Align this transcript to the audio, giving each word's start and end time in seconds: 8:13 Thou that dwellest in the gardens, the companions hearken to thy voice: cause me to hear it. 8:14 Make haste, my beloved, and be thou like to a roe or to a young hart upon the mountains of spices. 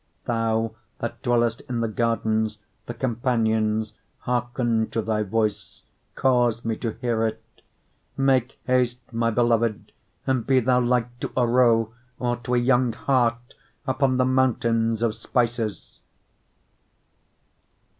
8:13 0.23 0.25
Thou 0.25 0.75
that 0.97 1.21
dwellest 1.21 1.61
in 1.69 1.81
the 1.81 1.87
gardens, 1.87 2.57
the 2.87 2.93
companions 2.95 3.93
hearken 4.21 4.89
to 4.89 4.99
thy 4.99 5.21
voice: 5.21 5.83
cause 6.15 6.65
me 6.65 6.75
to 6.77 6.93
hear 6.93 7.23
it. 7.27 7.39
8:14 7.57 7.63
Make 8.17 8.57
haste, 8.65 9.13
my 9.13 9.29
beloved, 9.29 9.91
and 10.25 10.47
be 10.47 10.59
thou 10.59 10.79
like 10.81 11.19
to 11.19 11.31
a 11.37 11.45
roe 11.45 11.93
or 12.17 12.37
to 12.37 12.55
a 12.55 12.57
young 12.57 12.93
hart 12.93 13.53
upon 13.85 14.17
the 14.17 14.25
mountains 14.25 15.03
of 15.03 15.13
spices. 15.13 15.99